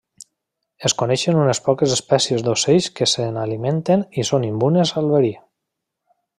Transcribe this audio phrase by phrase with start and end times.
[0.87, 5.33] Es coneixen unes poques espècies d'ocells que se n'alimenten i són immunes al verí.